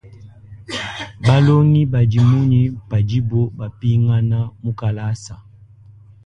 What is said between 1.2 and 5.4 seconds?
Balongi badi munyi padibo bapingana mu kalasa?